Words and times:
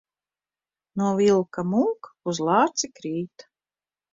No 1.01 1.09
vilka 1.19 1.65
mūk, 1.75 2.09
uz 2.33 2.41
lāci 2.49 2.91
krīt. 3.01 3.47